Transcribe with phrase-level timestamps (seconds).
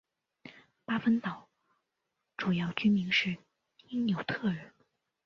[0.83, 1.47] 巴芬岛
[2.35, 3.37] 主要居民是
[3.89, 4.73] 因纽特人。